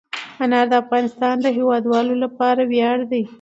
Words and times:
انار 0.43 0.65
د 0.71 0.73
افغانستان 0.83 1.35
د 1.41 1.47
هیوادوالو 1.57 2.13
لپاره 2.23 2.61
ویاړ 2.71 2.99
دی. 3.11 3.23